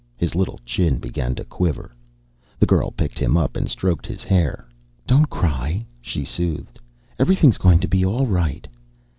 His 0.17 0.33
little 0.33 0.59
chin 0.65 0.97
began 0.97 1.35
to 1.35 1.43
quiver. 1.43 1.93
The 2.57 2.65
girl 2.65 2.89
picked 2.89 3.19
him 3.19 3.37
up 3.37 3.55
and 3.55 3.69
stroked 3.69 4.07
his 4.07 4.23
hair. 4.23 4.67
"Don't 5.05 5.29
cry," 5.29 5.85
she 6.01 6.25
soothed. 6.25 6.79
"Everything's 7.19 7.59
going 7.59 7.79
to 7.81 7.87
be 7.87 8.03
all 8.03 8.25
right." 8.25 8.67